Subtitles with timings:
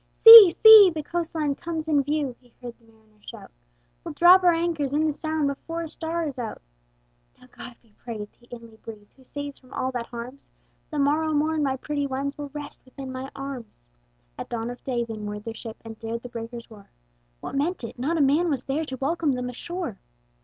[0.17, 0.89] "See, see!
[0.89, 3.51] the coast line comes in view!" He heard the mariners shout,
[4.03, 6.59] "We'll drop our anchors in the Sound Before a star is out!"
[7.39, 10.49] "Now God be praised!" he inly breathed, "Who saves from all that harms;
[10.89, 13.89] The morrow morn my pretty ones Will rest within my arms."
[14.39, 16.89] At dawn of day they moored their ship, And dared the breakers' roar:
[17.39, 17.99] What meant it?
[17.99, 19.99] not a man was there To welcome them ashore!